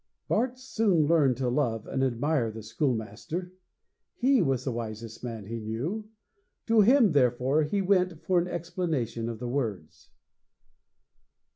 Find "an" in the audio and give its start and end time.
8.39-8.47